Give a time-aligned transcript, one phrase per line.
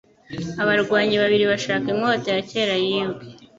[0.61, 3.23] Abarwanyi babiri bashaka inkota ya kera yibwe